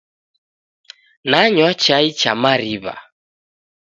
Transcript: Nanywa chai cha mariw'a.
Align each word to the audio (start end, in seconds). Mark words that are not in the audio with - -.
Nanywa 1.29 1.69
chai 1.83 2.07
cha 2.19 2.31
mariw'a. 2.41 2.95